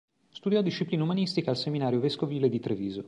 [0.31, 2.99] Studiò discipline umanistiche al seminario vescovile di Treviso.